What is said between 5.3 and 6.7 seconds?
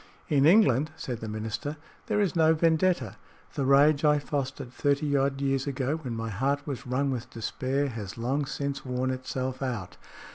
years ago, when my heart